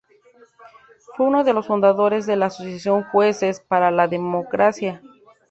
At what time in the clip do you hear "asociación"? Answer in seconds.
2.47-3.03